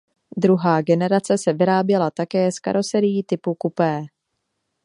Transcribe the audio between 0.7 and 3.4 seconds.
generace se vyráběla také s karoserií